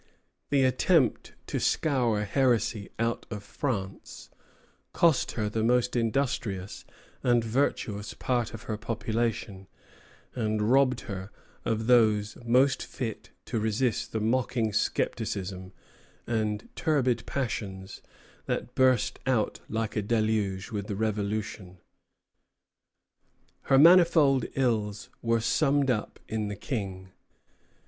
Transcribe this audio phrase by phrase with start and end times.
[0.49, 4.31] The attempt to scour heresy out of France
[4.93, 6.85] cost her the most industrious
[7.21, 9.67] and virtuous part of her population,
[10.33, 11.29] and robbed her
[11.65, 15.71] of those most fit to resist the mocking scepticism
[16.25, 18.01] and turbid passions
[18.47, 21.77] that burst out like a deluge with the Revolution.
[23.69, 27.09] Her manifold ills were summed up in the King.